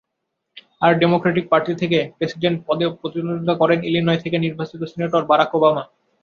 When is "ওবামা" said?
5.57-5.83